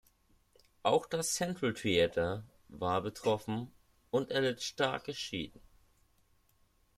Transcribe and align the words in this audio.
Auch 0.81 1.05
das 1.05 1.35
Centraltheater 1.35 2.43
war 2.69 3.01
betroffen 3.03 3.71
und 4.09 4.31
erlitt 4.31 4.63
starke 4.63 5.13
Schäden. 5.13 5.61